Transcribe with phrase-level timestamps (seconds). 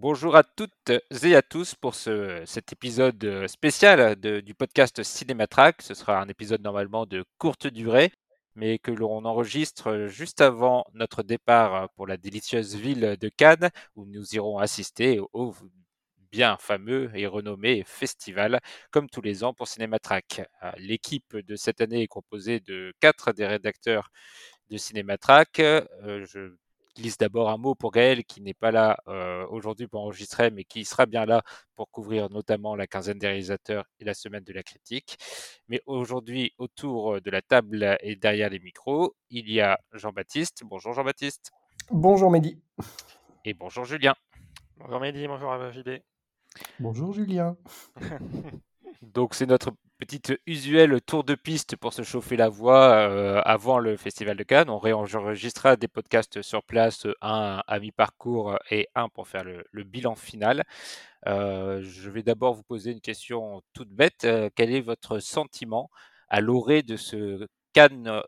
[0.00, 0.90] Bonjour à toutes
[1.22, 5.82] et à tous pour ce, cet épisode euh, spécial de- du podcast Cinématrack.
[5.82, 8.10] Ce sera un épisode normalement de courte durée,
[8.54, 14.06] mais que l'on enregistre juste avant notre départ pour la délicieuse ville de Cannes, où
[14.06, 15.54] nous irons assister au,
[16.32, 18.58] bien fameux et renommé festival,
[18.90, 20.40] comme tous les ans pour Cinématrack.
[20.62, 24.08] Euh, L'équipe de cette année est composée de quatre des rédacteurs
[24.70, 25.58] de Cinématrack.
[25.60, 26.54] Euh, je
[27.00, 30.64] glisse d'abord un mot pour Gaël qui n'est pas là euh, aujourd'hui pour enregistrer, mais
[30.64, 31.42] qui sera bien là
[31.74, 35.16] pour couvrir notamment la quinzaine des réalisateurs et la semaine de la critique.
[35.68, 40.62] Mais aujourd'hui, autour de la table et derrière les micros, il y a Jean-Baptiste.
[40.64, 41.50] Bonjour Jean-Baptiste.
[41.90, 42.60] Bonjour Mehdi.
[43.44, 44.14] Et bonjour Julien.
[44.76, 46.02] Bonjour Mehdi, bonjour JB.
[46.78, 47.56] Bonjour Julien.
[49.02, 53.78] Donc c'est notre petite usuelle tour de piste pour se chauffer la voix euh, avant
[53.78, 54.70] le Festival de Cannes.
[54.70, 60.14] On réenregistrera des podcasts sur place, un à mi-parcours et un pour faire le, bilan
[60.14, 60.64] final.
[61.26, 64.24] Euh, je vais d'abord vous poser une question toute bête.
[64.24, 65.90] Euh, quel est votre sentiment
[66.30, 68.22] à l'orée de ce Cannes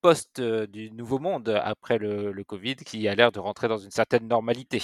[0.00, 4.26] post du Nouveau Monde après le Covid qui a l'air de rentrer dans une certaine
[4.26, 4.82] normalité?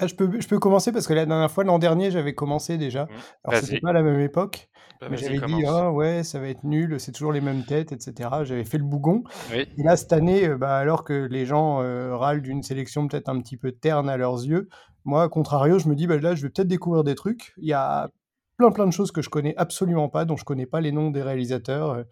[0.00, 2.78] Ah, je, peux, je peux commencer parce que la dernière fois, l'an dernier, j'avais commencé
[2.78, 3.04] déjà.
[3.04, 3.08] Mmh,
[3.44, 4.68] Alors, c'était pas à la même époque,
[5.00, 7.92] Bah, mais j'avais dit, ah ouais, ça va être nul, c'est toujours les mêmes têtes,
[7.92, 8.30] etc.
[8.42, 9.22] J'avais fait le bougon.
[9.52, 9.66] Oui.
[9.76, 13.28] Et là, cette année, euh, bah, alors que les gens euh, râlent d'une sélection peut-être
[13.28, 14.68] un petit peu terne à leurs yeux,
[15.04, 17.54] moi, à contrario, je me dis, bah, là, je vais peut-être découvrir des trucs.
[17.58, 18.10] Il y a
[18.58, 21.10] plein, plein de choses que je connais absolument pas, dont je connais pas les noms
[21.10, 22.02] des réalisateurs, euh,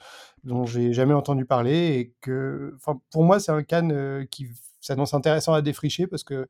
[0.44, 1.98] dont j'ai jamais entendu parler.
[1.98, 4.48] Et que, enfin, pour moi, c'est un euh, qui
[4.86, 6.48] s'annonce intéressant à défricher parce que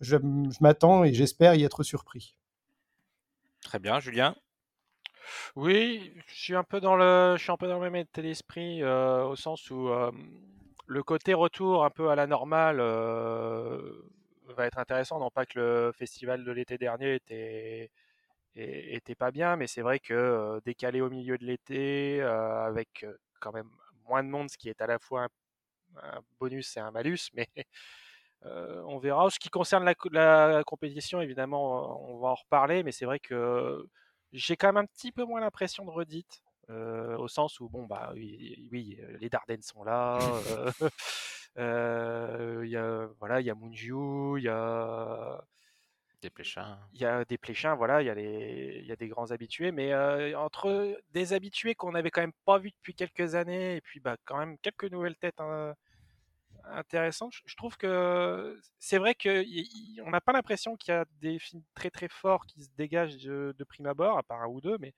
[0.00, 2.36] je, je m'attends et j'espère y être surpris.
[3.62, 4.34] Très bien, Julien.
[5.56, 8.22] Oui, je suis un peu dans le, je suis un peu dans le même état
[8.22, 10.10] d'esprit euh, au sens où euh,
[10.86, 13.92] le côté retour un peu à la normale euh,
[14.48, 15.18] va être intéressant.
[15.20, 17.90] Non pas que le festival de l'été dernier était
[18.60, 23.06] était pas bien, mais c'est vrai que euh, décalé au milieu de l'été euh, avec
[23.40, 23.70] quand même
[24.08, 25.28] moins de monde, ce qui est à la fois un,
[26.02, 27.48] un bonus et un malus, mais
[28.46, 29.26] euh, on verra.
[29.26, 33.04] En ce qui concerne la, co- la compétition, évidemment, on va en reparler, mais c'est
[33.06, 33.84] vrai que
[34.32, 37.86] j'ai quand même un petit peu moins l'impression de redite, euh, au sens où, bon,
[37.86, 40.70] bah oui, oui, les Dardennes sont là, euh,
[41.58, 45.40] euh, il y a, voilà, il y a Mungiu, il y a,
[46.22, 46.78] Des Pléchins.
[46.92, 49.30] il y a des Pléchins, voilà, il y a, les, il y a des grands
[49.30, 53.76] habitués, mais euh, entre des habitués qu'on n'avait quand même pas vus depuis quelques années,
[53.76, 55.74] et puis bah, quand même quelques nouvelles têtes hein,
[56.72, 61.62] intéressantes, je trouve que c'est vrai qu'on n'a pas l'impression qu'il y a des films
[61.74, 64.94] très très forts qui se dégagent de, prime abord, à part un ou deux, mais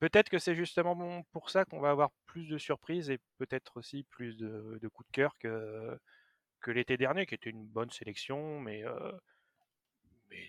[0.00, 4.04] peut-être que c'est justement pour ça qu'on va avoir plus de surprises et peut-être aussi
[4.04, 5.98] plus de, de coups de cœur que,
[6.66, 9.12] l'été dernier, qui était une bonne sélection, mais, euh,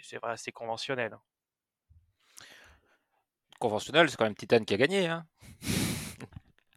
[0.01, 1.13] c'est vrai, assez conventionnel.
[1.13, 1.21] hein.
[3.59, 5.07] Conventionnel, c'est quand même Titan qui a gagné.
[5.07, 5.25] Hein.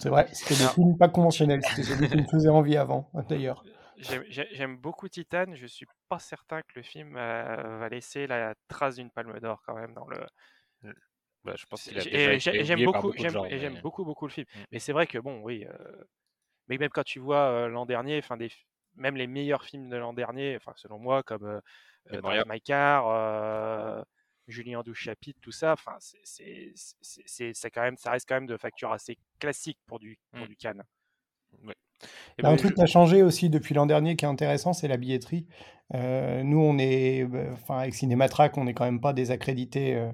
[0.01, 3.63] C'est vrai, c'était des films pas conventionnels, c'était celui qui me faisait envie avant, d'ailleurs.
[4.31, 8.97] J'aime- beaucoup Titan, je suis pas certain que le film euh, va laisser la trace
[8.97, 10.17] d'une palme d'or quand même dans le.
[11.45, 14.47] Bah, je pense qu'il a J'aime beaucoup, beaucoup j'aime mais- beaucoup, beaucoup le film.
[14.55, 14.59] Mm.
[14.73, 15.67] Mais c'est vrai que bon, oui.
[15.67, 16.05] euh,
[16.69, 18.51] Mais même quand tu vois euh, l'an dernier, enfin des,
[18.95, 21.61] même les meilleurs films de l'an dernier, enfin selon moi, comme euh,
[22.13, 22.21] euh.
[22.21, 24.03] Drive My Car, euh,
[24.51, 28.29] Julien Douche Chapitre, tout ça, enfin c'est- c'est c'est- c'est- c'est quand même, ça reste
[28.29, 30.49] quand même de facture assez classique pour du pour Mm.
[30.49, 30.83] du Cannes.
[31.65, 31.75] Ouais.
[32.03, 32.07] Et
[32.39, 34.25] Il y a un ben, truc je- qui a changé aussi depuis l'an dernier qui
[34.25, 35.47] est intéressant, c'est la billetterie.
[35.95, 39.97] Euh, nous, on est, bah, enfin, avec Cinématrack, on n'est quand même pas des accrédités
[39.97, 40.11] euh,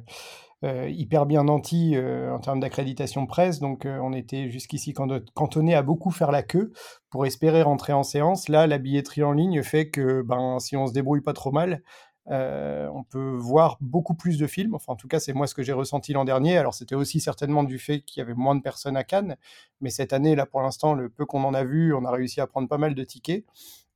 [0.65, 5.21] euh, hyper bien nantis euh, en termes d'accréditation presse, donc euh, on était jusqu'ici canto-
[5.35, 6.73] cantonné à beaucoup faire la queue
[7.11, 8.49] pour espérer rentrer en séance.
[8.49, 11.83] Là, la billetterie en ligne fait que, ben, si on se débrouille pas trop mal,
[12.31, 14.75] euh, on peut voir beaucoup plus de films.
[14.75, 16.57] Enfin, en tout cas, c'est moi ce que j'ai ressenti l'an dernier.
[16.59, 19.37] Alors, c'était aussi certainement du fait qu'il y avait moins de personnes à Cannes,
[19.81, 22.41] mais cette année, là, pour l'instant, le peu qu'on en a vu, on a réussi
[22.41, 23.45] à prendre pas mal de tickets.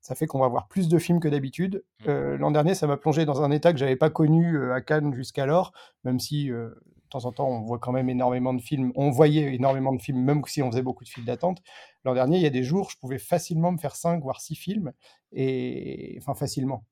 [0.01, 1.85] Ça fait qu'on va voir plus de films que d'habitude.
[2.09, 4.81] Euh, L'an dernier, ça m'a plongé dans un état que j'avais pas connu euh, à
[4.81, 5.73] Cannes jusqu'alors,
[6.05, 8.93] même si euh, de temps en temps, on voit quand même énormément de films.
[8.95, 11.59] On voyait énormément de films, même si on faisait beaucoup de files d'attente.
[12.05, 14.55] L'an dernier, il y a des jours, je pouvais facilement me faire 5 voire 6
[14.55, 14.93] films,
[15.33, 16.85] et enfin facilement.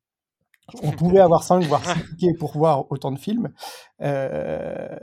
[0.82, 3.52] On pouvait avoir 5 voire 6 tickets pour voir autant de films.
[4.02, 4.96] Euh,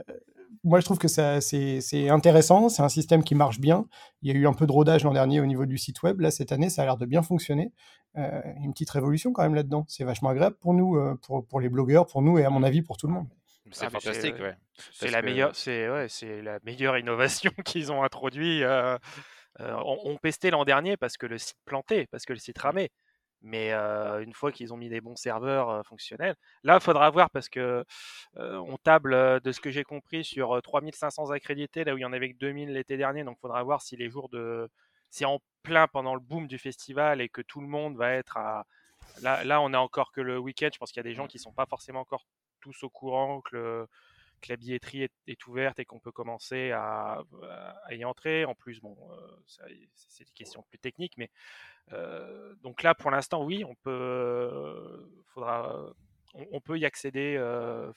[0.64, 3.86] moi, je trouve que ça, c'est, c'est intéressant, c'est un système qui marche bien.
[4.22, 6.20] Il y a eu un peu de rodage l'an dernier au niveau du site web.
[6.20, 7.72] Là, cette année, ça a l'air de bien fonctionner.
[8.16, 9.84] Euh, une petite révolution quand même là-dedans.
[9.88, 12.62] C'est vachement agréable pour nous, euh, pour, pour les blogueurs, pour nous et à mon
[12.64, 13.28] avis pour tout le monde.
[13.70, 14.54] C'est Ah, fantastique, c'est- ouais.
[14.92, 18.62] C'est Parce la que- meilleure, c'est ouais, c'est la meilleure innovation qu'ils ont introduit.
[18.64, 18.96] euh,
[19.60, 22.58] euh, on, on pestait l'an dernier parce que le site plantait, parce que le site
[22.58, 22.90] ramait.
[23.42, 27.10] Mais euh, une fois qu'ils ont mis des bons serveurs euh, fonctionnels, là, il faudra
[27.10, 27.84] voir parce que
[28.38, 32.02] euh, on table, de ce que j'ai compris, sur euh, 3500 accrédités, là où il
[32.02, 33.24] y en avait que 2000 l'été dernier.
[33.24, 34.68] Donc, il faudra voir si les jours de.
[35.10, 38.36] Si en plein pendant le boom du festival et que tout le monde va être
[38.36, 38.66] à.
[39.22, 40.68] Là, là on a encore que le week-end.
[40.72, 42.26] Je pense qu'il y a des gens qui sont pas forcément encore
[42.60, 43.86] tous au courant que, le-
[44.40, 47.22] que la billetterie est, ouverte et qu'on peut commencer à,
[47.90, 48.44] y entrer.
[48.44, 48.90] En plus, euh,
[49.46, 51.30] c'est des questions plus techniques, mais
[51.92, 53.90] euh, donc là, pour l'instant, oui, on peut,
[55.38, 55.92] euh,
[56.76, 57.38] y accéder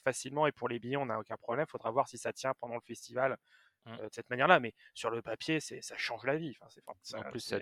[0.04, 1.66] facilement et pour les billets, on n'a aucun problème.
[1.68, 3.38] Il faudra voir si ça tient pendant le festival
[3.86, 3.92] Mm.
[3.92, 4.60] euh, de cette manière-là.
[4.60, 6.54] Mais sur le papier, c'est, ça change la vie.
[6.60, 7.58] Enfin, c'est, ça- En plus, ça-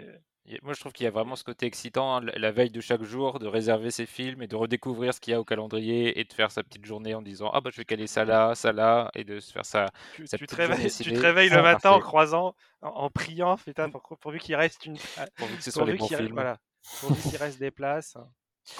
[0.63, 3.03] Moi, je trouve qu'il y a vraiment ce côté excitant, hein, la veille de chaque
[3.03, 6.23] jour, de réserver ses films et de redécouvrir ce qu'il y a au calendrier et
[6.23, 8.71] de faire sa petite journée en disant Ah, bah, je vais caler ça là, ça
[8.71, 9.87] là, et de se faire ça.
[10.15, 11.15] tu, sa tu te réveilles, tu ciné.
[11.15, 14.97] te réveilles le matin en croisant, en, en priant, putain, pour- pourvu qu'il reste une,
[15.35, 16.33] Pourvu que ce soit les pourvu bons qu'il, films.
[16.33, 16.57] voilà,
[17.01, 18.17] pourvu qu'il reste des places.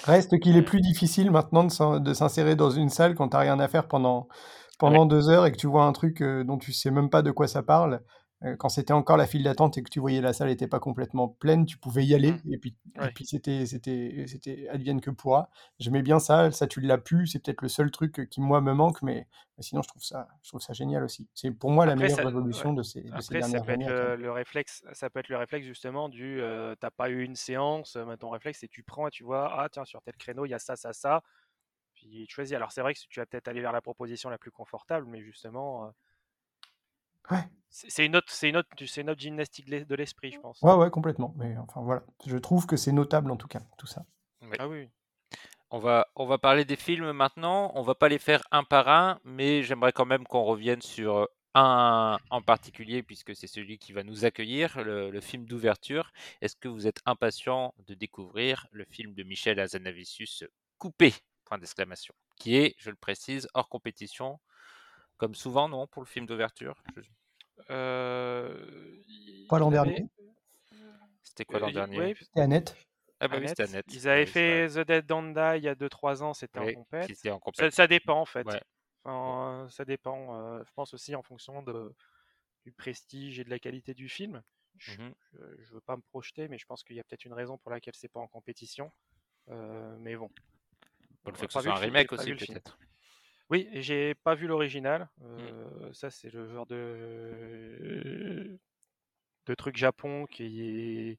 [0.04, 0.64] Reste qu'il est Ouais.
[0.64, 4.28] plus difficile maintenant de s'insérer dans une salle quand t'as rien à faire pendant,
[4.78, 7.22] pendant deux heures et que tu vois un truc euh, dont tu sais même pas
[7.22, 8.00] de quoi ça parle.
[8.44, 10.78] Euh, quand c'était encore la file d'attente et que tu voyais la salle n'était pas
[10.78, 15.10] complètement pleine, tu pouvais y aller et puis, et puis c'était, c'était, c'était advienne que
[15.10, 15.50] pourra.
[15.80, 18.74] J'aimais bien ça, ça tu l'as pu, c'est peut-être le seul truc qui moi me
[18.74, 19.26] manque, mais,
[19.56, 21.28] mais sinon je trouve ça, je trouve ça génial aussi.
[21.34, 22.76] C'est pour moi la Après, meilleure ça, révolution ouais.
[22.76, 23.88] de ces, de ces Après, ça dernières peut être années.
[23.88, 27.34] à le, réflexe, ça peut être le réflexe justement du, euh, t'as pas eu une
[27.34, 30.46] séance, euh, ton réflexe c'est tu prends et tu vois, ah tiens sur tel créneau
[30.46, 31.24] il y a ça, ça, ça,
[31.98, 32.54] puis tu choisis.
[32.54, 35.20] Alors c'est vrai que tu vas peut-être aller vers la proposition la plus confortable, mais
[35.20, 35.90] justement, euh,
[37.30, 37.44] Ouais.
[37.68, 40.40] c'est une autre, c'est une autre, c'est une autre gymnastique de l'es- de l'esprit, je
[40.40, 40.62] pense.
[40.62, 41.34] Ouais, ouais, complètement.
[41.36, 44.06] Mais enfin voilà, je trouve que c'est notable en tout cas, tout ça.
[44.42, 44.56] Ouais.
[44.58, 44.88] Ah oui.
[45.70, 47.72] On va, on va parler des films maintenant.
[47.74, 51.28] On va pas les faire un par un, mais j'aimerais quand même qu'on revienne sur
[51.54, 56.12] un en particulier, puisque c'est celui qui va nous accueillir, le, le film d'ouverture.
[56.40, 60.44] Est-ce que vous êtes impatient de découvrir le film de Michel Hazanavicius,
[60.78, 61.12] Coupé?
[61.48, 62.14] Point d'exclamation.
[62.36, 64.38] Qui est, je le précise, hors compétition,
[65.16, 67.00] comme souvent, non, pour le film d'ouverture Je-
[67.70, 68.96] Euh,
[69.48, 70.04] Pas l'an dernier,
[71.22, 71.98] C'était quoi euh, l'an il- dernier?
[71.98, 72.76] ouais, c'était Annette.
[73.20, 73.48] Ah bah oui, Annette.
[73.48, 73.86] c'était Annette.
[73.92, 76.72] Ils avaient Oui, fait The Dead Don't Die il y a 2-3 ans, c'était Oui,
[76.72, 77.10] en compète.
[77.10, 77.70] en Ça, compétition.
[77.70, 78.46] ça dépend en fait.
[78.46, 78.60] Ouais.
[79.04, 80.38] Enfin, ça dépend.
[80.38, 81.94] euh, je pense aussi en fonction de,
[82.64, 84.42] du prestige et de la qualité du film.
[84.76, 84.92] Je,
[85.32, 87.56] je, je veux pas me projeter, mais je pense qu'il y a peut-être une raison
[87.58, 88.92] pour laquelle c'est pas en compétition.
[89.48, 90.30] Euh, mais bon.
[91.22, 92.78] Pour le fait que ce vu soit un remake aussi, peut-être.
[93.50, 95.08] Oui, j'ai pas vu l'original.
[95.18, 95.24] Mmh.
[95.24, 98.58] Euh, Ça, c'est le genre de
[99.46, 101.18] de truc Japon qui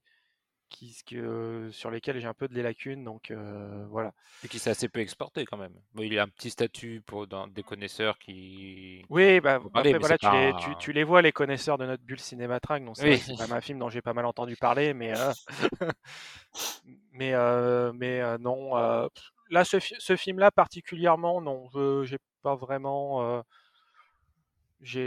[1.72, 3.04] sur lesquels j'ai un peu de les lacunes.
[3.04, 4.12] Donc euh, voilà.
[4.44, 5.74] Et qui s'est assez peu exporté quand même.
[5.94, 9.04] Bon, il a un petit statut pour dans, des connaisseurs qui.
[9.10, 11.78] Oui, bah, parler, après, voilà, tu les, pas tu, un- tu les vois, les connaisseurs
[11.78, 12.84] de notre bulle cinématrack.
[12.84, 13.22] Donc, c'est Oui.
[13.50, 15.32] un film dont j'ai pas mal entendu parler, mais, euh,
[17.12, 17.32] mais,
[17.94, 19.08] mais non.
[19.50, 21.68] Là, ce, fi- ce film-là, particulièrement, non.
[21.74, 23.22] Je j'ai pas vraiment.
[23.22, 23.42] euh,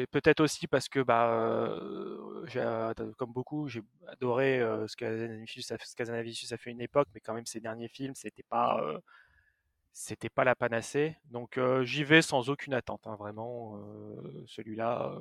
[0.07, 5.71] peut-être aussi parce que, bah, euh, euh, comme beaucoup, j'ai adoré ce qu'Azanavicius
[6.51, 8.79] a, fait une époque, mais quand même, ses derniers films, c'était pas.
[10.29, 11.15] pas la panacée.
[11.31, 13.79] Donc j'y vais sans aucune attente, hein, vraiment.
[14.47, 15.19] Celui-là,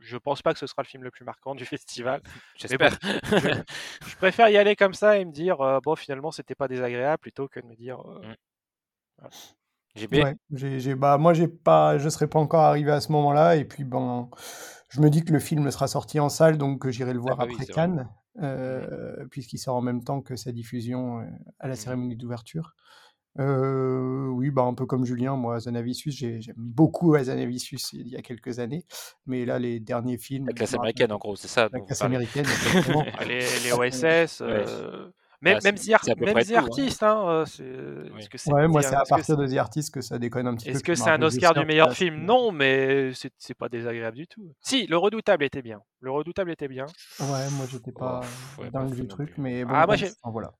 [0.00, 2.20] je, pense pas que ce sera le film le plus marquant du festival.
[2.78, 2.88] Bon,
[3.38, 3.48] je,
[4.08, 7.18] je préfère y aller comme ça et me dire, euh, bon, finalement, c'était pas désagréable,
[7.20, 8.00] plutôt que de me dire.
[8.00, 8.34] euh, Mm.
[9.18, 9.30] voilà.
[9.94, 13.12] GB Ouais, j'ai, j'ai- bah, moi, j'ai pas, je serais pas encore arrivé à ce
[13.12, 13.56] moment-là.
[13.56, 14.30] Et puis, bon,
[14.88, 17.36] je me dis que le film sera sorti en salle, donc que j'irai le voir
[17.38, 17.66] bah après.
[17.66, 18.08] Cannes,
[18.40, 21.24] euh, puisqu'il sort en même temps que sa diffusion euh,
[21.58, 21.80] à la Mhm.
[21.80, 22.74] cérémonie d'ouverture.
[23.38, 28.16] Euh, oui, bah, un peu comme Julien, moi, Azanavicius, j'ai, j'aime beaucoup Azanavicius il y
[28.16, 28.84] a quelques années.
[29.26, 30.46] Mais là, les derniers films.
[30.46, 33.04] La classe américaine, en gros, c'est ça La classe américaine, exactement.
[33.26, 35.08] Les, les OSS, euh,
[35.40, 36.58] même, Ah, même, c'est- The Art- même tout, hein.
[36.58, 37.62] Artist, hein, c'est-
[38.14, 38.22] Oui.
[38.36, 40.66] c'est Ouais, moi, The- c'est à partir de The Artist que ça déconne un petit
[40.66, 40.70] peu.
[40.76, 42.24] Est-ce que c'est un Oscar du meilleur film?
[42.24, 44.52] Non, mais c'est pas désagréable du tout.
[44.60, 45.80] Si, Le Redoutable était bien.
[46.00, 46.86] Le Redoutable était bien.
[47.18, 48.20] Ouais, moi, j'étais pas
[48.58, 50.52] ouais, pas dingue fou du truc, mais bon, Ah, moi, voilà.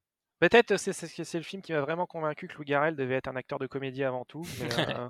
[0.49, 3.29] Peut-être c'est c'est c'est le film qui m'a vraiment convaincu que Lou Garrel devait être
[3.29, 4.43] un acteur de comédie avant tout.
[4.61, 4.69] Mais,
[4.99, 5.09] euh,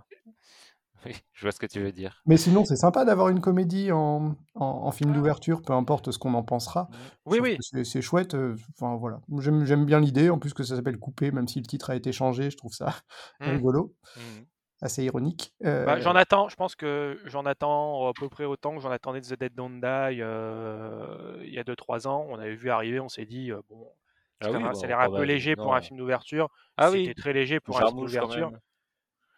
[1.07, 2.21] Oui, je vois ce que tu veux dire.
[2.27, 6.19] Mais sinon, c'est sympa d'avoir une comédie en, en, en film d'ouverture, peu importe ce
[6.19, 6.89] qu'on en pensera.
[6.93, 7.57] Oui, Je trouve oui.
[7.57, 8.35] que c'est- c'est chouette.
[8.35, 9.21] euh, Enfin, voilà.
[9.39, 10.29] J'aime j'aime bien l'idée.
[10.29, 12.75] En plus, que ça s'appelle Coupé, même si le titre a été changé, je trouve
[12.75, 12.87] ça
[13.41, 13.49] Mm.
[13.53, 14.21] rigolo, Mm.
[14.83, 15.55] assez ironique.
[15.63, 18.91] Bah, Euh, j'en attends, je pense que j'en attends à peu près autant que j'en
[18.91, 22.27] attendais de The Dead Don't Die euh, il y a 2-3 ans.
[22.29, 23.89] On avait vu arriver, on s'est dit, euh, bon,
[24.43, 26.49] Ah oui, ça a l'air un peu léger pour un film d'ouverture.
[26.77, 28.51] Ah C'était oui, très léger pour un film d'ouverture.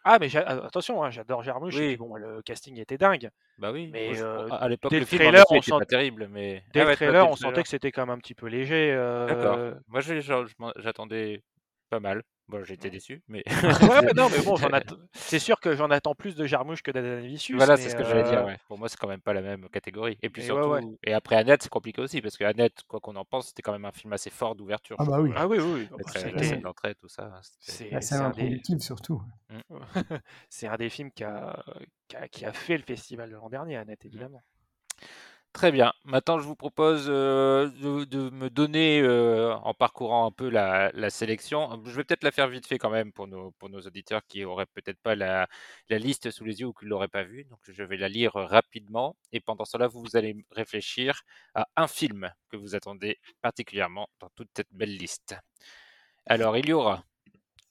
[0.07, 1.97] Ah, mais j'a- attention, hein, j'adore Jarmusch, Oui.
[1.97, 3.31] bon, le casting était dingue.
[3.57, 5.79] Bah oui, Mais euh, à l'époque, le trailer, on était sent...
[5.79, 7.63] pas terrible, mais dès ah le trailer, on sentait trailer.
[7.63, 8.91] que c'était quand même un petit peu léger.
[8.93, 9.57] D'accord.
[9.57, 10.01] euh, Moi,
[10.77, 11.41] j'attendais
[11.89, 12.21] pas mal.
[12.47, 15.89] Bon, j'ai été déçu, mais Ouais, non, mais bon, j'en att- c'est sûr que j'en
[15.89, 17.57] attends plus de Jarmusch que d'Adanavicius.
[17.57, 18.39] Voilà, c'est ce que j'allais dire.
[18.41, 18.57] euh, Ouais.
[18.67, 20.19] Pour moi, c'est quand même pas la même catégorie.
[20.21, 20.81] Et puis surtout, ouais.
[21.03, 23.71] et après Annette, c'est compliqué aussi parce que Annette, quoi qu'on en pense, c'était quand
[23.71, 24.95] même un film assez fort d'ouverture.
[24.99, 25.31] Ah bah oui.
[25.35, 25.87] Ah oui, oui.
[26.13, 27.29] La, scène d'entrée, tout ça.
[27.29, 28.41] La C'est un des...
[28.41, 29.23] improductive, surtout.
[30.49, 31.63] c'est un des films qui a,
[32.07, 34.43] qui a, qui a fait le festival de l'an dernier, Annette, évidemment.
[35.55, 35.93] Très bien.
[36.03, 37.69] Maintenant, je vous propose euh,
[38.05, 42.49] de, me donner, euh, en parcourant un peu la, sélection, je vais peut-être la faire
[42.49, 45.47] vite fait quand même pour nos, pour nos auditeurs qui auraient peut-être pas la,
[45.87, 47.45] la liste sous les yeux ou qui ne l'auraient pas vue.
[47.45, 49.15] Donc, je vais la lire rapidement.
[49.31, 51.21] Et pendant cela, vous, vous allez réfléchir
[51.53, 55.37] à un film que vous attendez particulièrement dans toute cette belle liste.
[56.25, 57.05] Alors, il y aura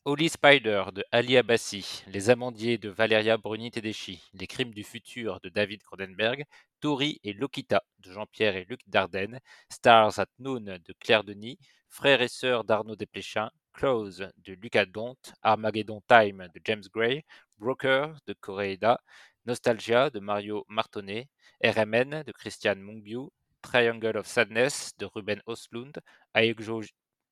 [0.06, 5.40] Holy Spider de Ali Abbasi, Les Amandiers de Valeria Bruni Tedeschi, Les Crimes du futur
[5.40, 6.44] de David Cronenberg,
[6.80, 11.58] Tori et Lokita de Jean-Pierre et Luc Dardenne, Stars at Noon de Claire Denis,
[11.88, 17.24] Frères et sœurs d'Arnaud Desplechin, Close de Lucas Dont, Armageddon Time de James Gray,
[17.56, 19.00] Broker de Koreeda,
[19.46, 21.28] Nostalgia de Mario Martonnet,
[21.62, 23.30] RMN de Christian Mungbiu,
[23.62, 25.98] Triangle of Sadness de Ruben Oslund,
[26.34, 26.82] Aegjo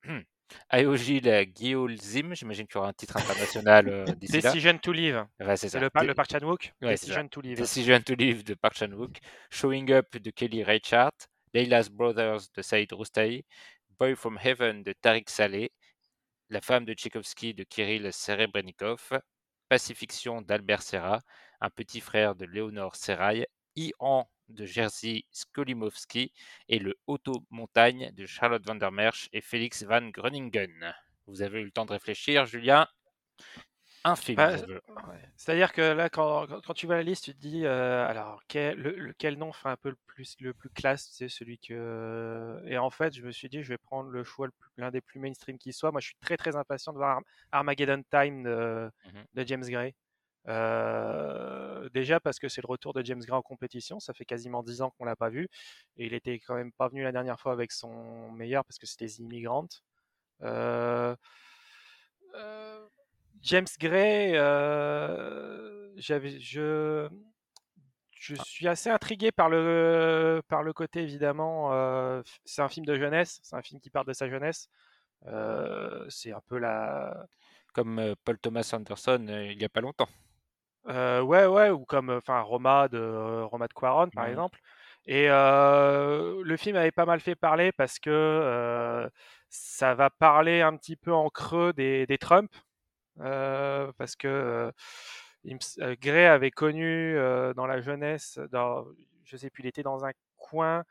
[0.71, 4.51] Aeogil Guiolzim, j'imagine qu'il y aura un titre international euh, d'ici là.
[4.53, 5.27] Decision to Live.
[5.41, 6.73] Ouais, c'est le, par- le Park Chan-wook?
[6.83, 6.93] Ouais.
[6.93, 7.59] Decision to Live.
[7.59, 9.19] Decision to Live de Park Chan-wook,
[9.51, 11.13] Showing Up de Kelly Reichardt,
[11.55, 13.45] Leila's Brothers de Saïd Roustaï,
[13.99, 15.71] Boy from Heaven de Tariq Saleh,
[16.49, 19.11] La femme de Tchaïkovski de Kirill Serebrennikov,
[19.69, 21.21] Pacifiction d'Albert Serra,
[21.61, 26.33] Un petit frère de Léonore Serrail, Iran de Jerzy Skolimovski
[26.69, 30.95] et Le Auto Montagne de Charlotte van der Merch et Félix van Groningen.
[31.27, 32.87] Vous avez eu le temps de réfléchir, Julien?
[34.05, 34.57] Un film, Bah.
[35.37, 38.97] C'est-à-dire que là, quand, tu vois la liste, tu te dis, euh, alors, quel, le,
[38.97, 42.61] le- quel nom fait un peu le plus, le plus classe, c'est celui que...
[42.67, 45.21] Et en fait, je me suis dit, je vais prendre le choix l'un des plus
[45.21, 45.93] mainstream qui soit.
[45.93, 48.91] Moi, je suis très, très impatient de voir Arm- Armageddon Time de,
[49.35, 49.95] de James Gray.
[50.49, 54.63] Euh, déjà parce que c'est le retour de James Gray en compétition, ça fait quasiment
[54.63, 55.49] 10 ans qu'on l'a pas vu,
[55.97, 58.87] et il était quand même pas venu la dernière fois avec son meilleur parce que
[58.87, 59.69] c'était The Immigrant.
[60.43, 61.15] Euh,
[62.35, 62.87] euh,
[63.43, 67.09] James Gray, euh, j'avais, je,
[68.13, 71.73] je suis assez intrigué par le, par le côté évidemment.
[71.73, 74.69] euh, c'est un film de jeunesse, c'est un film qui parle de sa jeunesse.
[76.09, 77.27] C'est un peu la,
[77.73, 80.09] Comme Paul Thomas Anderson il n'y a pas longtemps.
[80.89, 84.59] Euh, ouais, ouais, ou comme enfin Roma de Roma de Quaron par exemple.
[85.07, 89.09] Et euh, le film avait pas mal fait parler parce que euh,
[89.49, 92.51] ça va parler un petit peu en creux des, des Trump,
[93.17, 94.73] parce que
[96.01, 97.17] Gray avait connu
[97.57, 98.85] dans la jeunesse, dans,
[99.25, 100.85] je sais plus, il était dans un coin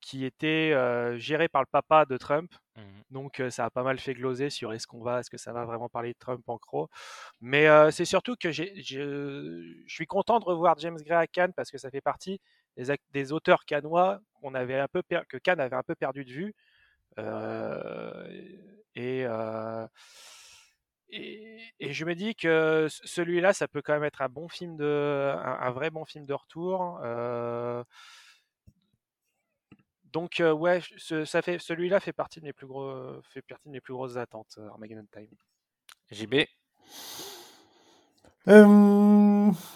[0.00, 2.52] qui était euh, géré par le papa de Trump.
[2.76, 2.82] Mhm.
[3.10, 5.52] Donc euh, ça a pas mal fait gloser sur est-ce qu'on va, est-ce que ça
[5.52, 6.88] va vraiment parler de Trump en gros.
[7.40, 8.64] Mais euh, c'est surtout que je,
[9.86, 12.40] suis content de revoir James Gray à Cannes parce que ça fait partie
[13.12, 16.54] des, auteurs cannois qu'on avait un peu que Cannes avait un peu perdu de vue.
[18.96, 19.24] Et,
[21.12, 24.48] et, et je me dis que ce- celui-là, ça peut quand même être un bon
[24.48, 27.00] film de, un, un vrai bon film de retour.
[30.12, 33.68] Donc euh, ouais, ce- ça fait celui-là fait partie de mes plus gros fait partie
[33.68, 35.28] de mes plus grosses attentes, euh, Armageddon Time.
[36.10, 36.46] JB
[38.48, 38.66] Euh,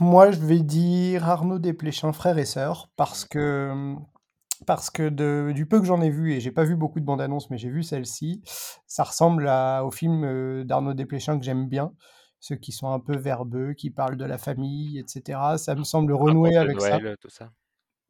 [0.00, 3.94] moi, je vais dire Arnaud Desplechin, frères et sœurs, parce que,
[4.66, 7.04] parce que de- du peu que j'en ai vu, et j'ai pas vu beaucoup de
[7.04, 8.42] bandes annonces, mais j'ai vu celle-ci,
[8.86, 11.92] ça ressemble à, au film d'Arnaud Desplechin que j'aime bien,
[12.40, 15.58] ceux qui sont un peu verbeux, qui parlent de la famille, etc.
[15.58, 16.98] Ça me semble renouer avec ça.
[17.20, 17.50] Tout ça.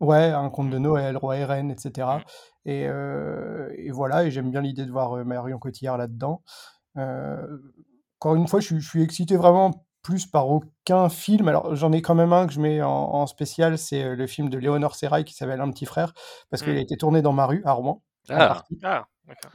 [0.04, 2.06] Ouais, un conte de Noël, Roi et Reine, etc.
[2.06, 2.20] Mm.
[2.66, 6.42] Et, euh, et voilà, et j'aime bien l'idée de voir euh, Marion Cotillard là-dedans.
[6.96, 7.58] Euh,
[8.20, 11.48] encore une fois, je suis, je suis excité vraiment plus par aucun film.
[11.48, 14.50] Alors, j'en ai quand même un que je mets en, en spécial, c'est le film
[14.50, 16.12] de Léonore Serrail qui s'appelle Un petit frère,
[16.50, 19.06] parce qu'il a été tourné dans ma rue, à Rouen, en Ah, Ah,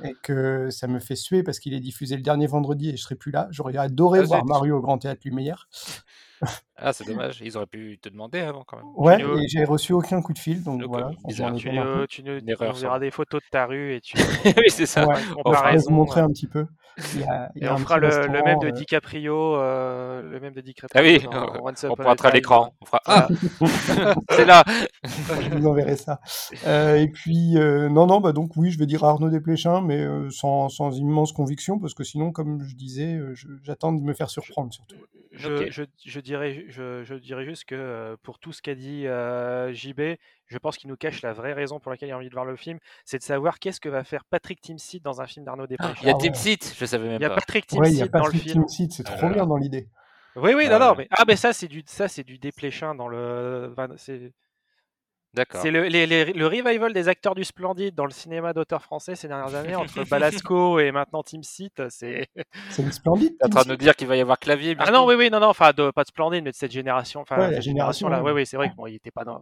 [0.03, 3.03] et que ça me fait suer parce qu'il est diffusé le dernier vendredi et je
[3.03, 3.47] serai plus là.
[3.51, 4.49] J'aurais adoré Ah, voir zut.
[4.49, 5.69] ma rue au Grand Théâtre Lumière.
[6.77, 7.41] Ah, c'est dommage.
[7.43, 8.85] Ils auraient pu te demander avant quand même.
[8.95, 11.11] Ouais, et j'ai reçu aucun coup de fil, donc voilà.
[11.27, 11.53] bizarre.
[11.55, 12.39] Tu, nous- tu, nous-
[12.99, 15.05] des photos de ta rue et tu oui, c'est ça.
[15.07, 15.91] Ouais, on vous comparaison.
[15.91, 16.65] montrer un petit peu.
[17.15, 20.21] Il y a, il y Et on fera le, le même de euh, DiCaprio, euh,
[20.21, 22.73] le même de DiCaprio Ah oui, dans Once on a pointera l'écran.
[22.81, 23.27] On fera Ah,
[24.31, 24.63] c'est là.
[25.03, 26.19] je vous enverrai ça.
[26.67, 29.99] Euh, et puis, euh, non, non, bah donc oui, je vais dire Arnaud Desplechin, mais
[29.99, 34.13] euh, sans, sans immense conviction, parce que sinon, comme je disais, euh, j'attends de me
[34.13, 34.95] faire surprendre surtout.
[35.31, 39.05] Je, je, je dirais, je, je dirais juste que euh, pour tout ce qu'a dit
[39.07, 40.01] euh, JB,
[40.49, 42.45] je pense qu'il nous cache la vraie raison pour laquelle il a envie de voir
[42.45, 45.67] le film, c'est de savoir qu'est-ce que va faire Patrick Timsit dans un film d'Arnaud
[45.67, 45.93] Desplechin.
[46.01, 46.21] Il y a Ah ouais.
[46.23, 47.35] Team Seat, je savais Il même y a pas.
[47.35, 48.65] Patrick Ouais, il y a Timsit dans le Patrick film.
[48.65, 49.47] Timsit, c'est Ah trop là bien là.
[49.47, 49.87] dans l'idée.
[50.35, 50.95] Oui, oui, Ah non, non, ouais.
[50.99, 54.31] mais ah, mais ça c'est du, ça c'est du Desplechin dans le, enfin, c'est,
[55.33, 55.61] D'accord.
[55.61, 59.15] c'est le, les- les- le revival des acteurs du Splendide dans le cinéma d'auteur français
[59.15, 62.27] ces dernières années entre Balasco et maintenant Timsit, c'est.
[62.71, 63.37] C'est le splendide.
[63.37, 63.69] T'es en train de Timsit.
[63.71, 65.91] nous dire qu'il va y avoir clavier Ah non, oui, oui, non, non, enfin, de-
[65.91, 68.19] pas de Splendide, mais de cette génération, enfin, Ouais, la génération, génération-là.
[68.19, 68.41] Oui, ouais.
[68.41, 69.39] oui, c'est vrai que bon, il était pas dans.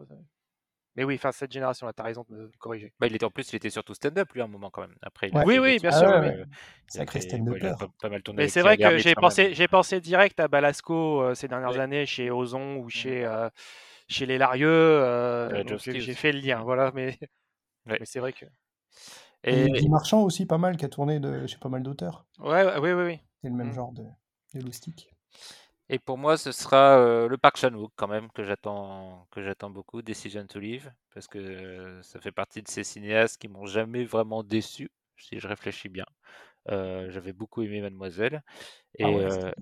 [0.97, 2.91] Mais oui, enfin, cette génération-là, t'as raison de me corriger.
[2.99, 4.95] Bah, il était en plus, il était surtout stand-up lui à un moment quand même.
[5.03, 6.33] Après, il Oui, oui, bien Ah sûr, ouais, oui, ouais.
[6.33, 6.45] euh,
[6.87, 9.67] Sacré ouais, il a pas, pas mal tourné Mais c'est vrai que j'ai pensé, j'ai
[9.67, 13.49] pensé direct à Balasco euh, ces dernières années chez Ozon ou chez, euh,
[14.07, 14.67] chez les Larieux.
[14.67, 16.91] euh, j'ai fait le lien, voilà.
[16.95, 17.19] Mais,
[17.85, 17.99] Ouais.
[17.99, 18.45] mais c'est vrai que.
[19.43, 22.25] Et Et Marchand aussi, pas mal, qui a tourné de, chez pas mal d'auteurs.
[22.39, 23.19] Ouais, oui, oui, oui.
[23.41, 23.75] C'est le même Mm.
[23.75, 24.03] genre de,
[24.53, 25.09] de loustic.
[25.89, 29.69] Et pour moi, ce sera euh, le Park Chan-wook quand même que j'attends que j'attends
[29.69, 33.65] beaucoup, Decision to Live, parce que euh, ça fait partie de ces cinéastes qui m'ont
[33.65, 36.05] jamais vraiment déçu, si je réfléchis bien.
[36.69, 38.43] Euh, J'avais beaucoup aimé Mademoiselle,
[38.99, 39.53] et, Ah ouais, c'était-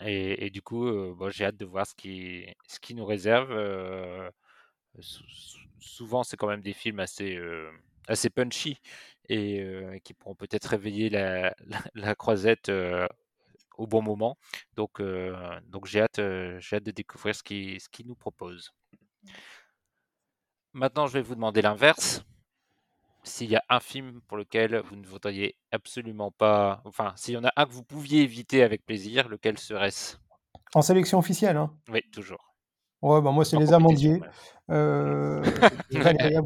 [0.00, 0.86] et, et du coup,
[1.16, 3.52] bon, j'ai hâte de voir ce qui ce qui nous réserve.
[5.00, 7.38] sou- sou- souvent, c'est quand même des films assez
[8.08, 8.78] assez punchy
[9.28, 9.64] et
[10.04, 12.70] qui pourront peut-être réveiller la, la, la croisette
[13.78, 14.36] au bon moment.
[14.76, 18.14] Donc, euh, donc j'ai hâte, euh, j'ai hâte de découvrir ce qu'il ce qu'il nous
[18.14, 18.72] propose.
[20.72, 22.24] Maintenant, je vais vous demander l'inverse.
[23.24, 27.36] S'il y a un film pour lequel vous ne voudriez absolument pas, enfin, s'il y
[27.36, 30.16] en a un que vous pouviez éviter avec plaisir, lequel serait-ce?
[30.74, 31.72] En sélection officielle, hein.
[31.88, 32.52] Oui, toujours.
[33.00, 34.20] Ouais, bah moi, c'est Les Amandiers.
[34.70, 35.42] Euh,
[35.90, 36.40] Valéria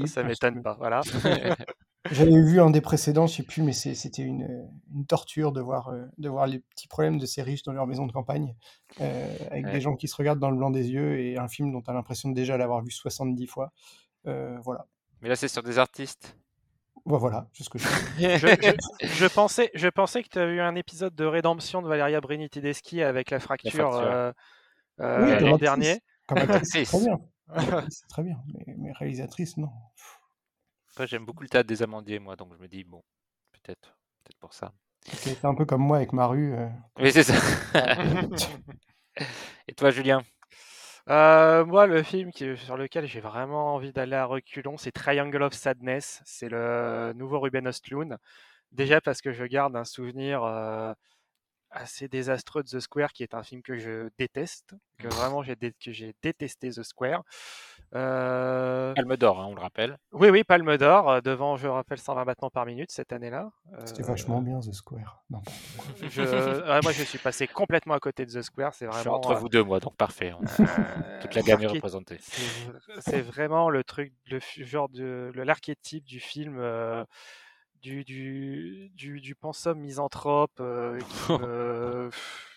[0.00, 1.00] Ça, ça m'étonne pas, voilà.
[2.10, 5.88] J'avais vu un des précédents, je sais plus, mais c'était une, une torture de voir,
[5.88, 8.54] euh, de voir les petits problèmes de ces riches dans leur maison de campagne,
[9.00, 9.72] euh, avec Ouais.
[9.72, 11.90] des gens qui se regardent dans le blanc des yeux, et un film dont tu
[11.90, 13.72] as l'impression de déjà l'avoir vu 70 fois.
[14.26, 14.86] Euh, voilà.
[15.22, 16.36] Mais là, c'est sur des artistes.
[17.06, 17.86] Bon, voilà, c'est ce que je
[18.18, 21.88] je, je- je pensais, je pensais que tu avais eu un épisode de rédemption de
[21.88, 23.94] Valeria Brini Tedeschi avec la fracture, fracture.
[24.00, 24.32] euh,
[25.00, 26.00] euh, Oui, l'an dernier.
[26.26, 27.18] Comme actrice, c'est très bien.
[28.08, 28.36] Très bien.
[28.54, 29.68] Mais, mais réalisatrice, non.
[30.94, 33.02] Après, j'aime beaucoup le théâtre des amandiers, moi, donc je me dis, bon,
[33.50, 34.72] peut-être, peut-être pour ça.
[35.02, 36.54] C'est un peu comme moi avec ma rue.
[36.54, 36.68] euh,
[37.00, 37.34] Oui, c'est ça.
[39.66, 40.22] Et toi, Julien?
[41.10, 45.42] Euh, moi, le film qui- sur lequel j'ai vraiment envie d'aller à reculons, c'est Triangle
[45.42, 46.22] of Sadness.
[46.24, 48.16] C'est le nouveau Ruben Östlund.
[48.70, 50.92] Déjà parce que je garde un souvenir euh,
[51.70, 55.56] assez désastreux de The Square, qui est un film que je déteste, que vraiment j'ai
[55.56, 57.24] dé- que j'ai détesté The Square.
[57.94, 59.98] Euh, Palme d'or, hein, on le rappelle.
[60.12, 63.50] Oui, oui, Palme d'Or, euh, devant, je rappelle, 120 battements par minute cette année-là.
[63.84, 65.22] C'était Euh, vachement bien, The Square.
[65.30, 65.42] Non.
[66.10, 66.22] je...
[66.62, 68.74] ouais, moi, je suis passé complètement à côté de The Square.
[68.74, 69.16] C'est Je suis vraiment.
[69.18, 70.32] entre euh, vous deux, moi, donc parfait.
[70.32, 70.40] on-
[71.20, 72.18] Toute la gamme est représentée.
[73.00, 76.56] c'est vraiment le truc, le f- genre de l'archétype du film.
[76.58, 77.04] euh,
[77.82, 81.32] du, du, du, du pensum misanthrope euh, qui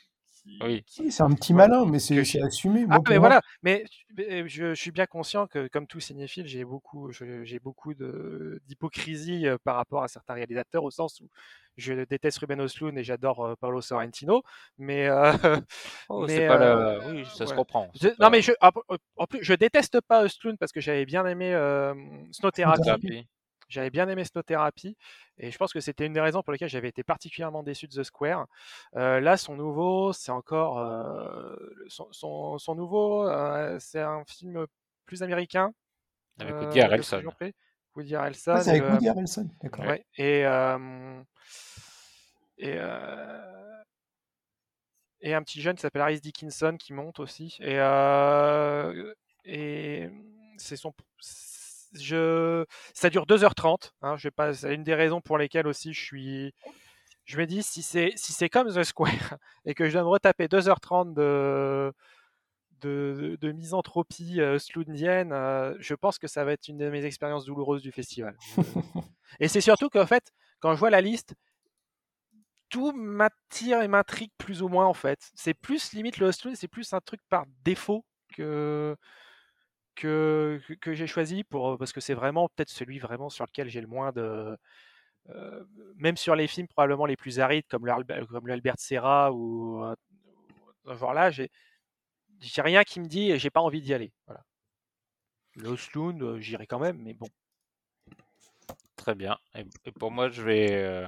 [0.47, 0.83] qui- Oui.
[1.10, 2.86] C'est un petit malin, mais c'est assumé.
[2.89, 3.83] Ah, Moi, mais moi, voilà, mais,
[4.17, 7.93] mais je, je suis bien conscient que, comme tout cinéphile, j'ai beaucoup, je- j'ai beaucoup
[7.93, 11.29] de- d'hypocrisie euh, par rapport à certains réalisateurs, au sens où
[11.75, 14.41] je déteste Ruben Östlund et j'adore euh, Paolo Sorrentino,
[14.77, 15.31] mais, euh,
[16.10, 17.07] Oh, mais, c'est pas euh, la...
[17.10, 17.89] Oui, ça se comprend.
[18.01, 21.53] Je- non mais je, en plus, je déteste pas Östlund parce que j'avais bien aimé
[21.53, 21.93] euh,
[22.31, 23.27] Snow Therapy.
[23.67, 24.95] J'avais bien aimé Snow Therapy
[25.38, 27.93] et je pense que c'était une des raisons pour lesquelles j'avais été particulièrement déçu de
[27.93, 28.47] The Square.
[28.95, 31.56] Euh, là, son nouveau, c'est encore euh,
[31.88, 34.65] son, son, son nouveau, euh, c'est un film
[35.06, 35.73] plus américain.
[36.39, 37.23] Avec euh, Woody Harrelson.
[37.95, 38.51] Woody Harrelson.
[38.51, 39.86] Ah, c'est avec Woody Harrelson, d'accord.
[39.86, 41.21] Ouais, et, euh,
[42.60, 43.82] et, euh,
[45.19, 47.58] et un petit jeune qui s'appelle Harris Dickinson qui monte aussi.
[47.60, 50.10] Et, euh, et
[50.58, 50.93] c'est son.
[52.01, 53.91] Je, ça dure 2h30.
[54.01, 56.53] Hein, je vais pas, c'est une des raisons pour lesquelles aussi je suis.
[57.25, 60.07] Je me dis, si c'est si c'est comme The Square et que je dois me
[60.07, 61.93] retaper 2h30 de,
[62.81, 67.45] de, de misanthropie euh, euh, je pense que ça va être une de mes expériences
[67.45, 68.38] douloureuses du festival.
[69.39, 71.36] Et c'est surtout qu'en fait, quand je vois la liste,
[72.69, 75.31] tout m'attire et m'intrigue plus ou moins en fait.
[75.36, 78.95] C'est plus limite le Lost c'est plus un truc par défaut que
[79.97, 83.88] que, j'ai choisi pour parce que c'est vraiment peut-être celui vraiment sur lequel j'ai le
[83.88, 84.57] moins de
[85.29, 85.63] euh,
[85.97, 89.95] même sur les films probablement les plus arides comme le, comme Albert Serra ou euh,
[90.95, 91.49] genre là j'ai
[92.39, 94.13] j'ai rien qui me dit j'ai pas envie d'y aller.
[94.27, 94.43] Voilà.
[95.55, 97.27] Le Osloon, euh, j'irai quand même, mais bon.
[98.95, 99.38] Très bien.
[99.55, 101.07] Et, pour moi, je vais,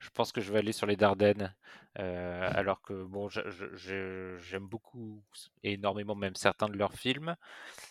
[0.00, 1.54] je pense que je vais aller sur les Dardennes,
[1.94, 5.22] alors que bon, j'aime beaucoup
[5.62, 7.36] et énormément même certains de leurs films,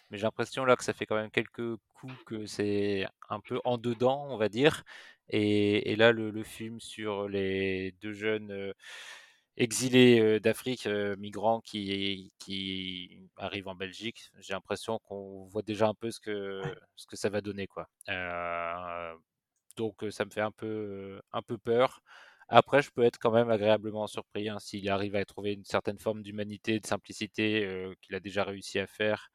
[0.09, 3.61] mais j'ai l'impression là que ça fait quand même quelques coups que c'est un peu
[3.63, 4.83] en dedans, on va dire.
[5.29, 8.73] Et, là, le, film sur les deux jeunes
[9.57, 16.09] exilés d'Afrique, migrants qui, qui arrivent en Belgique, j'ai l'impression qu'on voit déjà un peu
[16.09, 16.61] ce que,
[16.95, 17.87] ce que ça va donner, quoi.
[19.79, 22.01] Donc ça me fait un peu, un peu peur.
[22.49, 25.99] Après, je peux être quand même agréablement surpris hein, s'il arrive à trouver une certaine
[25.99, 29.29] forme d'humanité, de simplicité qu'il a déjà réussi à faire.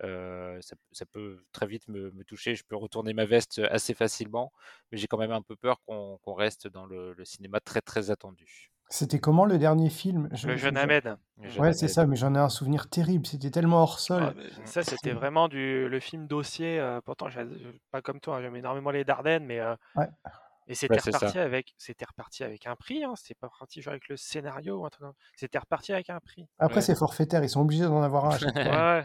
[0.00, 2.54] ça, peut très vite me, toucher.
[2.56, 4.52] Je peux retourner ma veste assez facilement,
[4.90, 8.69] mais j'ai quand même un peu peur qu'on reste dans le, cinéma très très attendu.
[8.92, 10.28] C'était comment le dernier film?
[10.44, 11.16] Le Jeune Ahmed.
[11.58, 13.26] Ouais, c'est ça, mais j'en ai un souvenir terrible.
[13.26, 14.34] C'était tellement hors sol.
[14.36, 16.84] Ah, ça, c'était vraiment du, le film dossier.
[17.04, 17.28] pourtant,
[17.90, 19.60] pas comme toi, hein, j'aime énormément les Dardennes, mais.
[19.96, 20.08] ouais.
[20.70, 23.02] Et c'était reparti avec, c'était reparti avec un prix.
[23.02, 24.86] Hein, c'était pas reparti avec le scénario.
[25.34, 26.46] C'était reparti avec un prix.
[26.60, 27.42] Après, c'est forfaitaire.
[27.42, 28.38] Ils sont obligés d'en avoir un.
[29.00, 29.04] ouais.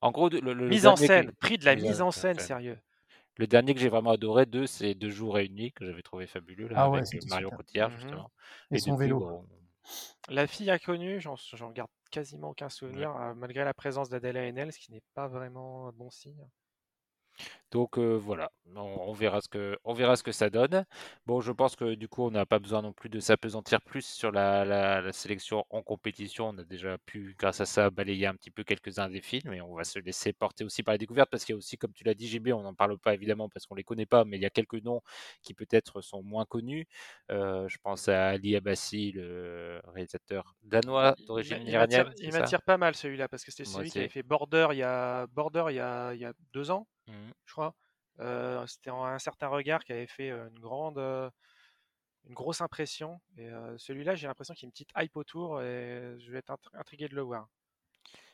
[0.00, 2.78] En gros, le, mise en scène, prix de la mise en scène, sérieux.
[3.36, 6.02] Le dernier que j'ai vraiment adoré, deux, c'est Deux jours et une nuit, que j'avais
[6.02, 8.30] trouvé fabuleux, là, ah avec Mario Cotillard, mmh justement.
[8.70, 9.44] Et, son vélo.
[10.28, 14.92] La fille inconnue, j'en garde quasiment aucun souvenir, malgré la présence d'Adèle Haenel, ce qui
[14.92, 16.46] n'est pas vraiment un bon signe.
[17.74, 20.86] Donc voilà, on, verra ce que, on verra ce que ça donne.
[21.26, 24.06] Bon, je pense que du coup, on n'a pas besoin non plus de s'apesantir plus
[24.06, 26.50] sur la, sélection en compétition.
[26.50, 29.60] On a déjà pu, grâce à ça, balayer un petit peu quelques-uns des films et
[29.60, 31.92] on va se laisser porter aussi par la découverte parce qu'il y a aussi, comme
[31.92, 34.36] tu l'as dit, GB, on n'en parle pas évidemment parce qu'on les connaît pas, mais
[34.36, 35.00] il y a quelques noms
[35.42, 36.86] qui peut-être sont moins connus.
[37.28, 42.14] je pense à Ali Abassi, le réalisateur danois d'origine iranienne.
[42.18, 44.84] Il m'attire pas mal celui-là parce que c'était celui qui avait fait Border il y
[44.84, 46.86] a, Border il y a, il y a deux ans.
[47.06, 47.12] Mmh.
[47.44, 47.74] je crois.
[48.66, 53.20] c'était un certain regard qui avait fait une grande, une grosse impression.
[53.36, 56.56] Et celui-là, j'ai l'impression qu'il y a une petite hype autour et je vais être
[56.74, 57.48] intrigué de le voir.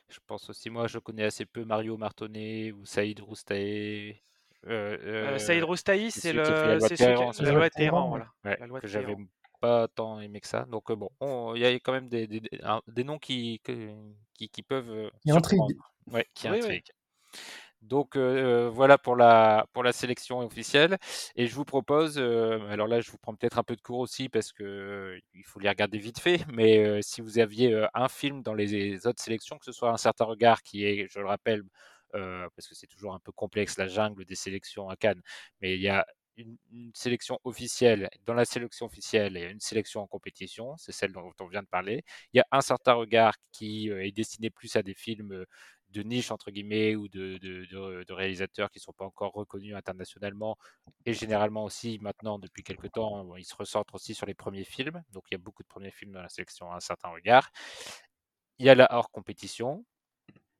[0.09, 4.21] Je pense aussi, moi, je connais assez peu Mario Martonnet ou Saïd Roustaé.
[4.63, 8.31] Saïd Roustaï, c'est le, la loi Téhéran, voilà.
[8.79, 9.15] que j'avais
[9.61, 10.65] pas tant aimé que ça.
[10.65, 12.41] Donc bon, il y a quand même des, des,
[12.87, 15.09] des noms qui, qui, qui, peuvent.
[15.21, 15.77] Qui intriguent.
[16.07, 16.91] Ouais, qui intriguent.
[17.81, 20.97] Donc voilà pour la, pour la sélection officielle.
[21.35, 24.29] Et je vous propose, alors là je vous prends peut-être un peu de cours aussi
[24.29, 28.53] parce que il faut les regarder vite fait, mais si vous aviez un film dans
[28.53, 31.63] les, autres sélections, que ce soit un certain regard qui est, je le rappelle,
[32.11, 35.21] parce que c'est toujours un peu complexe la jungle des sélections à Cannes,
[35.61, 36.05] mais il y a
[36.37, 36.57] une,
[36.93, 38.09] sélection officielle.
[38.25, 41.47] Dans la sélection officielle, il y a une sélection en compétition, c'est celle dont on
[41.47, 42.03] vient de parler.
[42.33, 45.45] Il y a un certain regard qui est destiné plus à des films
[45.91, 50.57] de niche entre guillemets ou de, réalisateurs qui ne sont pas encore reconnus internationalement
[51.05, 55.03] et généralement aussi maintenant depuis quelques temps ils se ressortent aussi sur les premiers films.
[55.11, 57.51] Donc il y a beaucoup de premiers films dans la sélection à un certain regard.
[58.59, 59.85] Il y a la hors compétition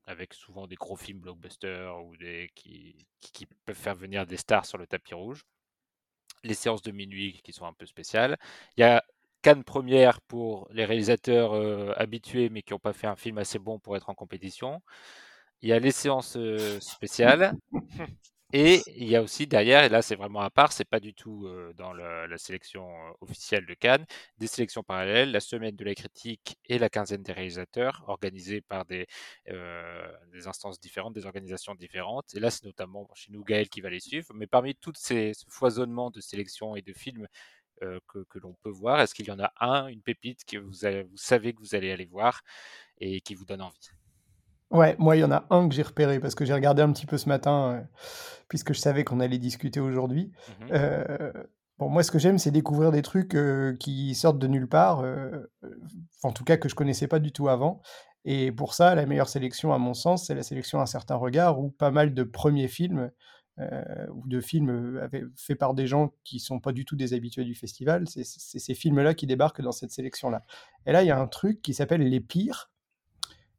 [0.05, 4.65] avec souvent des gros films blockbusters ou des qui, qui, peuvent faire venir des stars
[4.65, 5.43] sur le tapis rouge.
[6.43, 8.37] Les séances de minuit qui sont un peu spéciales.
[8.77, 9.03] Il y a
[9.41, 13.59] Cannes première pour les réalisateurs euh, habitués mais qui n'ont pas fait un film assez
[13.59, 14.81] bon pour être en compétition.
[15.61, 17.53] Il y a les séances euh, spéciales.
[18.53, 21.13] Et il y a aussi derrière, et là c'est vraiment à part, c'est pas du
[21.13, 22.85] tout euh, dans la sélection
[23.21, 24.05] officielle de Cannes,
[24.39, 28.83] des sélections parallèles, la semaine de la critique et la quinzaine des réalisateurs, organisées par
[28.83, 29.07] des,
[29.47, 32.35] des instances différentes, des organisations différentes.
[32.35, 34.27] Et là c'est notamment chez nous Gaël qui va les suivre.
[34.35, 37.29] Mais parmi tous ces foisonnements de sélections et de films
[37.83, 39.01] euh, que, l'on peut voir?
[39.01, 41.91] Est-ce qu'il y en a un, une pépite que vous, vous savez que vous allez
[41.91, 42.41] aller voir
[42.99, 43.89] et qui vous donne envie?
[44.69, 46.91] Ouais, moi, il y en a un que j'ai repéré parce que j'ai regardé un
[46.91, 47.81] petit peu ce matin, euh,
[48.47, 50.31] puisque je savais qu'on allait discuter aujourd'hui.
[50.47, 51.33] Mmh euh,
[51.77, 53.35] bon, moi, ce que j'aime, c'est découvrir des trucs
[53.79, 55.03] qui sortent de nulle part,
[56.23, 57.81] en tout cas que je connaissais pas du tout avant.
[58.23, 61.59] Et pour ça, la meilleure sélection, à mon sens, c'est la sélection Un certain regard,
[61.59, 63.11] où pas mal de premiers films
[63.57, 67.43] ou de films euh, faits par des gens qui sont pas du tout des habitués
[67.43, 68.05] du festival.
[68.07, 70.43] C'est ces films-là qui débarquent dans cette sélection-là.
[70.85, 72.71] Et là, il y a un truc qui s'appelle Les Pires,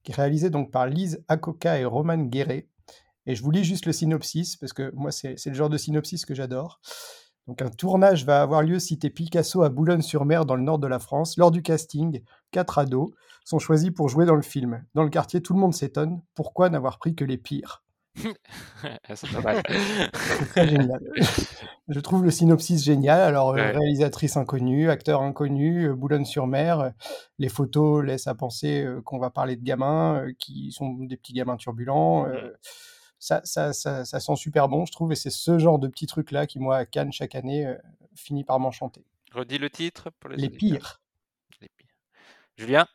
[0.02, 2.68] qui est réalisé donc par Lise Akoka et Roman Guéret.
[3.26, 6.24] Et je vous lis juste le synopsis, parce que moi, c'est le genre de synopsis
[6.24, 6.80] que j'adore.
[7.46, 10.98] Donc un tournage va avoir lieu cité Picasso à Boulogne-sur-Mer dans le nord de la
[10.98, 11.36] France.
[11.36, 13.10] Lors du casting, quatre ados
[13.44, 14.84] sont choisis pour jouer dans le film.
[14.94, 16.22] Dans le quartier, tout le monde s'étonne.
[16.34, 17.81] Pourquoi n'avoir pris que les pires?
[18.14, 19.62] C'est pas mal.
[20.14, 21.00] C'est très génial.
[21.88, 23.20] Je trouve le synopsis génial.
[23.20, 23.70] Alors, euh, Ouais.
[23.72, 26.80] réalisatrice inconnue, acteur inconnu, euh, Boulogne-sur-Mer.
[26.80, 26.90] euh,
[27.38, 31.56] Les photos laissent à penser qu'on va parler de gamins qui sont des petits gamins
[31.56, 32.26] turbulents.
[33.18, 35.12] ça, ça, ça, ça sent super bon, je trouve.
[35.12, 37.72] Et c'est ce genre de petits trucs-là qui, moi, à Cannes, chaque année,
[38.14, 39.04] finit par m'enchanter.
[39.32, 41.00] Redis le titre pour les, pires.
[41.62, 41.88] Les pires.
[42.58, 42.86] Julien?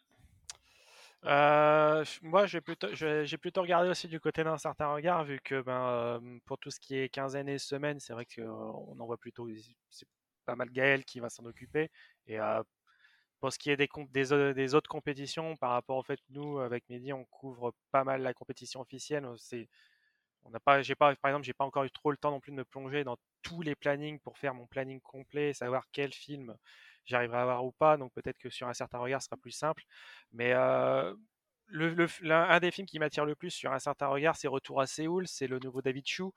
[1.25, 2.87] Euh, moi, j'ai plutôt,
[3.61, 6.95] regardé aussi du côté d'un certain regard, vu que ben, euh, pour tout ce qui
[6.95, 9.49] est quinzaine et semaine, c'est vrai qu'on en voit plutôt,
[9.89, 10.07] c'est
[10.45, 11.89] pas mal Gaël qui va s'en occuper.
[12.27, 12.61] Et euh,
[13.39, 17.13] pour ce qui est des, autres compétitions, par rapport au fait que nous, avec Mehdi,
[17.13, 19.25] on couvre pas mal la compétition officielle.
[19.25, 22.51] on- n'a pas, pas, par exemple, j'ai pas encore eu trop le temps non plus
[22.51, 26.55] de me plonger dans tous les plannings pour faire mon planning complet, savoir quel film
[27.07, 27.97] j'arriverai à voir ou pas.
[27.97, 29.83] Donc peut-être que sur un certain regard, ce sera plus simple.
[30.33, 31.13] Mais euh,
[31.69, 34.87] le, un des films qui m'attire le plus sur un certain regard, c'est Retour à
[34.87, 35.27] Séoul.
[35.27, 36.33] C'est le nouveau David Chou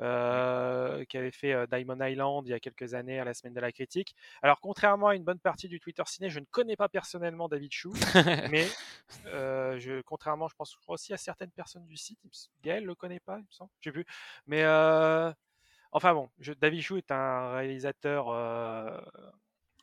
[0.00, 3.60] euh, qui avait fait Diamond Island il y a quelques années à la semaine de
[3.60, 4.14] la critique.
[4.42, 7.72] Alors contrairement à une bonne partie du Twitter ciné, je ne connais pas personnellement David
[7.72, 7.92] Chou,
[8.44, 8.68] mais
[9.26, 12.18] euh, je, contrairement, je pense aussi à certaines personnes du site,
[12.62, 14.06] Gaël le connaît pas, il me semble, je sais plus.
[14.46, 15.32] Mais euh,
[15.92, 18.28] enfin bon, je- David Chou est un réalisateur,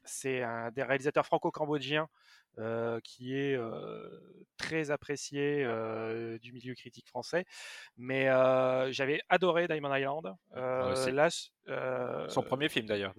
[0.05, 2.07] c'est un des réalisateurs franco-cambodgiens
[2.59, 4.07] euh, qui est euh,
[4.57, 7.45] très apprécié euh, du milieu critique français.
[7.97, 8.25] Mais
[8.91, 10.35] j'avais adoré Diamond Island.
[10.91, 11.11] Aussi.
[11.11, 11.29] là,
[12.29, 13.13] Son premier film d'ailleurs.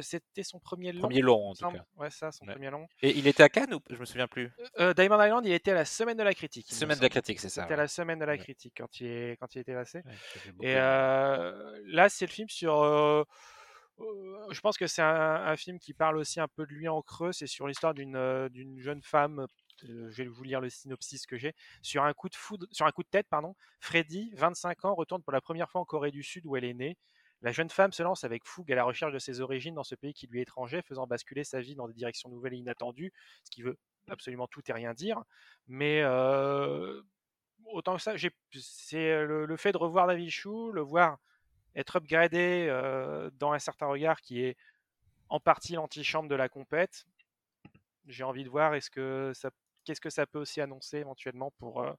[0.00, 1.00] C'était son premier long.
[1.00, 1.84] Premier long en tout cas.
[1.96, 2.54] Ouais, ça, son Ouais.
[2.54, 2.88] premier long.
[3.02, 4.50] Et il était à Cannes ou je me souviens plus
[4.96, 6.72] Diamond Island, il était à la semaine de la critique.
[6.72, 7.62] Semaine de la critique, c'est ça.
[7.62, 7.82] C'était à ouais.
[7.82, 10.02] la semaine de la critique quand il, est, quand il était passé.
[10.58, 13.26] Ouais, Et là, c'est le film sur.
[14.00, 17.02] Euh, je pense que c'est un, film qui parle aussi un peu de lui en
[17.02, 17.32] creux.
[17.32, 19.46] C'est sur l'histoire d'une euh, jeune femme.
[19.84, 21.54] euh, je vais vous lire le synopsis que j'ai.
[21.82, 22.34] Sur un coup de
[22.72, 23.54] sur un coup de tête, pardon.
[23.80, 26.74] Freddy, 25 ans, retourne pour la première fois en Corée du Sud où elle est
[26.74, 26.96] née.
[27.42, 29.94] La jeune femme se lance avec fougue à la recherche de ses origines dans ce
[29.94, 33.12] pays qui lui est étranger, faisant basculer sa vie dans des directions nouvelles et inattendues,
[33.44, 33.78] ce qui veut
[34.10, 35.22] absolument tout et rien dire.
[35.66, 36.04] Mais
[37.64, 38.14] autant que ça,
[38.52, 41.18] c'est le, le fait de revoir David Chou, le voir
[41.76, 44.56] être upgradé euh, dans un certain regard qui est
[45.28, 47.06] en partie l'antichambre de la compète.
[48.06, 49.50] J'ai envie de voir est-ce que ça,
[49.84, 51.92] qu'est-ce que ça peut aussi annoncer éventuellement pour, euh,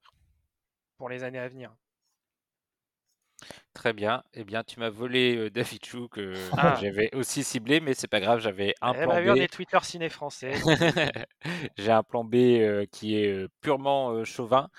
[0.98, 1.76] pour les années à venir.
[3.74, 4.24] Très bien.
[4.34, 6.76] Eh bien, tu m'as volé euh, David Chou que Ah.
[6.82, 9.38] j'avais aussi ciblé, mais c'est pas grave, j'avais un Eh plan ben on B.
[9.38, 10.54] est Twitter ciné français.
[11.78, 14.70] J'ai un plan B euh, qui est purement euh, chauvin,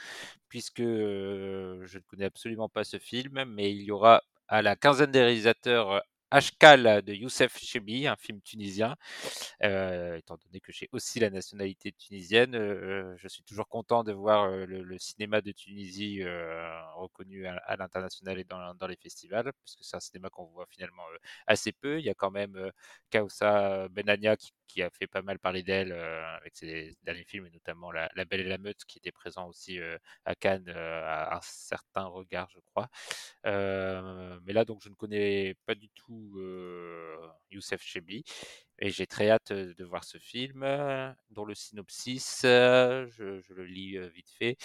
[0.48, 5.10] puisque je ne connais absolument pas ce film, mais il y aura à la quinzaine
[5.10, 6.00] des réalisateurs euh,
[6.32, 8.96] Ashkal de Youssef Chebi, un film tunisien.
[9.62, 14.12] Euh, étant donné que j'ai aussi la nationalité tunisienne, euh, je suis toujours content de
[14.12, 16.22] voir euh, le, cinéma de Tunisie
[16.96, 21.02] reconnu à, l'international et dans, les festivals, parce que c'est un cinéma qu'on voit finalement
[21.46, 21.98] assez peu.
[21.98, 22.70] Il y a quand même
[23.10, 27.92] Kausa Benania qui, a fait pas mal parler d'elle avec ses derniers films, et notamment
[27.92, 29.78] La, La Belle et la Meute, qui était présent aussi
[30.24, 32.88] à Cannes à un certain regard, je crois.
[33.44, 37.16] Mais là, donc, je ne connais pas du tout euh,
[37.50, 38.24] Youssef Chebi.
[38.78, 43.64] Et j'ai très hâte euh, de voir ce film, euh, dont le synopsis, je, le
[43.64, 44.56] lis vite fait.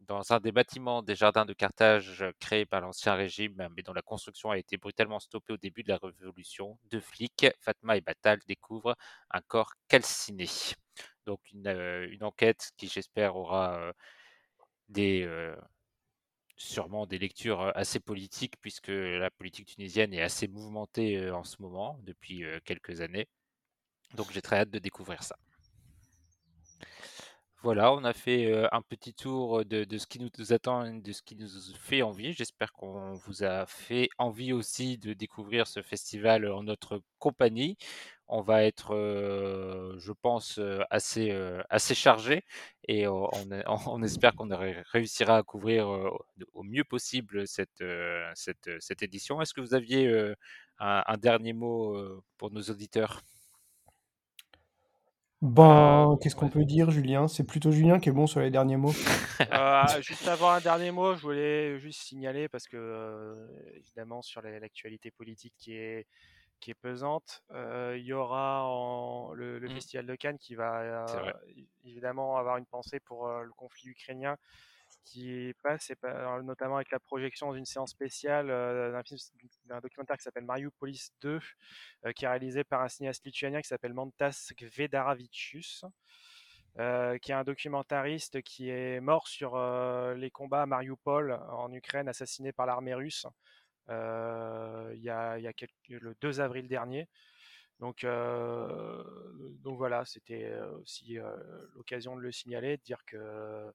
[0.00, 4.00] Dans un des bâtiments des jardins de Carthage créés par l'Ancien Régime, mais dont la
[4.00, 8.38] construction a été brutalement stoppée au début de la Révolution, deux flics, Fatma et Batal,
[8.48, 8.96] découvrent
[9.30, 10.46] un corps calciné.
[11.26, 11.68] Donc une,
[12.22, 13.92] enquête qui, j'espère, aura
[14.88, 15.26] des,
[16.58, 21.98] sûrement des lectures assez politiques, puisque la politique tunisienne est assez mouvementée en ce moment,
[22.02, 23.26] depuis quelques années.
[24.14, 25.36] Donc j'ai très hâte de découvrir ça.
[27.62, 31.22] Voilà, on a fait un petit tour de, ce qui nous attend, et de ce
[31.22, 32.32] qui nous fait envie.
[32.32, 37.76] J'espère qu'on vous a fait envie aussi de découvrir ce festival en notre compagnie.
[38.28, 38.94] On va être,
[39.98, 41.32] je pense, assez,
[41.68, 42.44] assez chargé
[42.86, 43.30] et on,
[44.04, 45.88] espère qu'on ré- réussira à couvrir
[46.54, 47.82] au mieux possible cette,
[49.02, 49.42] édition.
[49.42, 50.32] Est-ce que vous aviez
[50.78, 53.20] un, dernier mot pour nos auditeurs?
[55.40, 56.50] Ben, Euh, qu'est-ce qu'on ouais.
[56.50, 57.28] peut dire, Julien?
[57.28, 58.94] C'est plutôt Julien qui est bon sur les derniers mots.
[59.52, 63.46] Euh, juste avant un dernier mot, je voulais juste signaler parce que euh,
[63.76, 66.06] évidemment sur l'actualité politique qui est
[66.60, 69.72] qui est pesante, euh, il y aura en- le, le Mm.
[69.74, 71.32] Festival de Cannes qui va euh,
[71.84, 74.36] évidemment avoir une pensée pour euh, le conflit ukrainien
[75.10, 75.90] qui passe,
[76.42, 78.46] notamment avec la projection d'une séance spéciale
[79.04, 79.18] film,
[79.66, 81.40] d'un documentaire qui s'appelle Mariupolis 2,
[82.14, 85.84] qui est réalisé par un cinéaste lituanien qui s'appelle Mantas Gvedaravicius.
[86.76, 89.58] qui est un documentariste qui est mort sur
[90.14, 93.26] les combats à Mariupol en Ukraine, assassiné par l'armée russe
[93.88, 95.38] il y a,
[95.88, 97.08] le 2 avril dernier.
[97.80, 98.04] Donc
[99.64, 101.18] voilà, c'était aussi
[101.74, 103.72] l'occasion de le signaler, de dire que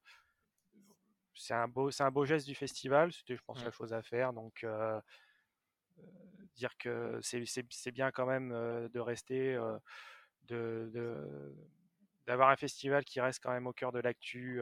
[1.36, 3.12] c'est un beau, c'est un beau geste du festival.
[3.12, 4.34] C'était, je pense, la chose à faire.
[4.34, 4.65] Donc,
[6.56, 9.60] dire que c'est, bien quand même de rester,
[10.43, 11.56] de,
[12.26, 14.62] d'avoir un festival qui reste quand même au cœur de l'actu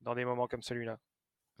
[0.00, 0.98] dans des moments comme celui-là.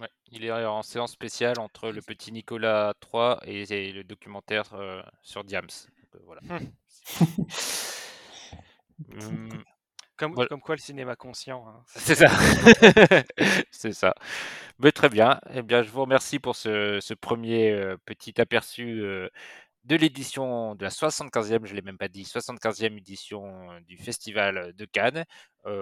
[0.00, 4.74] Ouais, il est en séance spéciale entre le petit Nicolas 3 et, le documentaire
[5.22, 5.68] sur Diams.
[6.24, 6.40] voilà.
[9.12, 9.64] Hum,
[10.16, 11.66] comme, comme, quoi le cinéma conscient.
[11.68, 12.28] Hein, c'est ça.
[13.70, 14.14] c'est ça.
[14.78, 15.40] Mais très bien.
[15.52, 19.02] Eh bien, je vous remercie pour ce, ce premier petit aperçu
[19.84, 24.72] de l'édition de la 75e, je ne l'ai même pas dit, 75e édition du Festival
[24.74, 25.24] de Cannes.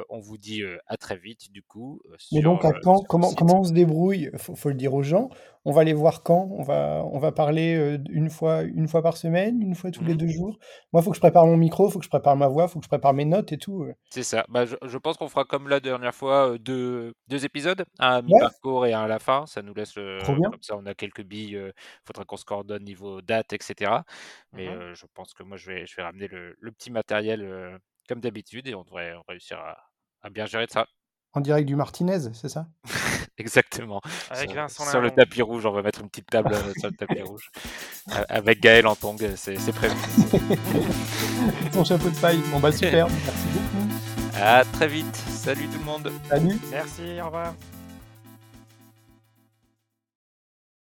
[0.09, 2.01] On vous dit à très vite, du coup.
[2.33, 4.31] Mais donc, à quand comment, comment on se débrouille?
[4.33, 5.31] Il faut, le dire aux gens.
[5.65, 6.49] On va les voir quand?
[6.51, 10.15] On va, on va parler une, fois, une fois par semaine, une fois tous les
[10.15, 10.59] mmh deux jours?
[10.93, 12.65] Moi, il faut que je prépare mon micro, il faut que je prépare ma voix,
[12.65, 13.87] il faut que je prépare mes notes et tout.
[14.11, 14.45] C'est ça.
[14.49, 18.87] Bah, je, pense qu'on fera comme la dernière fois deux, deux épisodes, un à mi-parcours
[18.87, 19.47] et un à la fin.
[19.47, 19.93] Ça nous laisse.
[19.93, 21.57] Trop Comme ça, on a quelques billes.
[21.57, 21.73] Il
[22.07, 23.93] faudra qu'on se coordonne niveau date, etc.
[24.53, 28.21] Mais mmh je pense que moi, je vais, je vais ramener le, petit matériel comme
[28.21, 30.87] d'habitude et on devrait réussir à, bien gérer ça.
[31.35, 32.67] En direct du Martinez, c'est ça?
[33.39, 34.01] Exactement.
[34.31, 37.23] Avec sur, sur le tapis rouge, on va mettre une petite table sur le tapis
[37.23, 37.51] rouge.
[38.29, 39.95] Avec Gaël en tongue, c'est prévu.
[41.73, 42.41] Son chapeau de paille.
[42.51, 43.89] Bon bah super, merci beaucoup.
[44.35, 45.17] À très vite.
[45.17, 46.13] Salut tout le monde.
[46.29, 46.59] Salut.
[46.71, 47.55] Merci, au revoir.